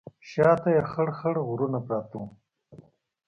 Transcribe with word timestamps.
شا 0.29 0.49
ته 0.61 0.69
یې 0.75 0.81
خړ 0.91 1.09
خړ 1.17 1.35
غرونه 1.47 1.79
پراته 1.85 2.15
وو. 2.19 2.27